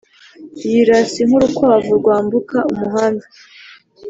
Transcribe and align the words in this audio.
yirasa 0.69 1.21
nk'urukwavu 1.27 1.91
rwambuka 1.99 2.57
umuhanda. 2.73 3.25